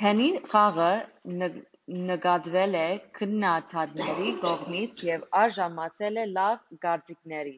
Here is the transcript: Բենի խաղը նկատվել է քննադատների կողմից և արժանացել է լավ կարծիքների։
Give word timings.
Բենի 0.00 0.24
խաղը 0.54 0.88
նկատվել 2.10 2.76
է 2.80 2.82
քննադատների 3.18 4.34
կողմից 4.42 5.00
և 5.06 5.24
արժանացել 5.44 6.20
է 6.24 6.26
լավ 6.34 6.60
կարծիքների։ 6.84 7.54